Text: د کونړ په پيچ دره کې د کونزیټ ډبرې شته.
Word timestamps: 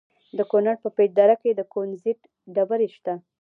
د 0.37 0.39
کونړ 0.51 0.75
په 0.83 0.89
پيچ 0.95 1.11
دره 1.19 1.35
کې 1.41 1.49
د 1.55 1.61
کونزیټ 1.73 2.19
ډبرې 2.55 2.87
شته. 2.95 3.13